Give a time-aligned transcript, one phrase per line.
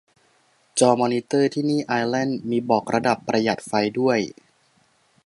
[0.79, 4.19] จอมอนิเตอร์ที่นี่ ไอร์แลนด์ มีบอกระดับประหยัดไฟด้วย